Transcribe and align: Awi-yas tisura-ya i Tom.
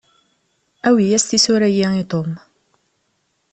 Awi-yas 0.91 1.25
tisura-ya 1.29 1.87
i 2.01 2.03
Tom. 2.13 2.29